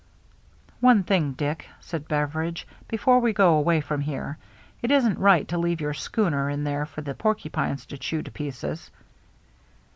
[0.89, 4.39] "One thing, Dick," said Beveridge," before we go away from here,—
[4.81, 8.31] it isn't right to leave your schooner in there for the porcupines to chew to
[8.31, 8.89] pieces."